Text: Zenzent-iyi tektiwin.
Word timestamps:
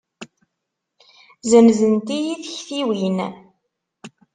Zenzent-iyi 1.49 2.33
tektiwin. 2.45 3.17